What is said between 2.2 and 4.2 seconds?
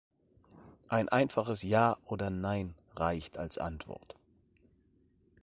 Nein reicht als Antwort.